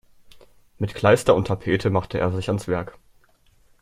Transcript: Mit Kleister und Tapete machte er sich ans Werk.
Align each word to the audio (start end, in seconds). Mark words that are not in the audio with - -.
Mit 0.79 0.95
Kleister 0.95 1.35
und 1.35 1.45
Tapete 1.45 1.91
machte 1.91 2.17
er 2.17 2.31
sich 2.31 2.47
ans 2.47 2.67
Werk. 2.67 2.97